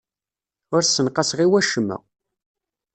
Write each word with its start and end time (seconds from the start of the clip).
Ur 0.73 0.81
ssenqaseɣ 0.83 1.39
i 1.45 1.47
wacemma. 1.51 1.97